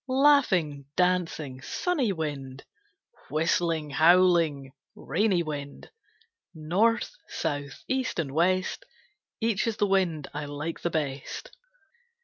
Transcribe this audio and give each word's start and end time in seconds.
Laughing, 0.07 0.83
dancing, 0.95 1.61
sunny 1.61 2.11
wind, 2.11 2.65
Whistling, 3.29 3.91
howling, 3.91 4.71
rainy 4.95 5.43
wind, 5.43 5.91
North, 6.55 7.13
South, 7.29 7.83
East 7.87 8.17
and 8.17 8.31
West, 8.31 8.83
Each 9.41 9.67
is 9.67 9.77
the 9.77 9.85
wind 9.85 10.27
I 10.33 10.45
like 10.45 10.79
the 10.79 10.89
best. 10.89 11.55